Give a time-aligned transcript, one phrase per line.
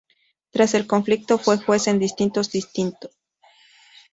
[0.49, 2.95] Tras el conflicto fue juez en distintos destinos.